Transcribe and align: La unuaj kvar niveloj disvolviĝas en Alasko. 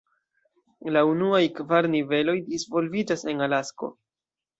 La 0.95 1.01
unuaj 1.09 1.41
kvar 1.59 1.87
niveloj 1.95 2.35
disvolviĝas 2.47 3.25
en 3.35 3.45
Alasko. 3.49 3.91